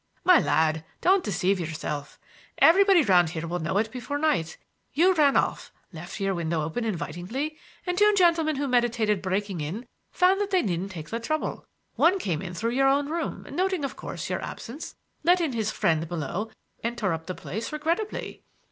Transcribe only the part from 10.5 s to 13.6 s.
needn't take the trouble. One came in through your own room,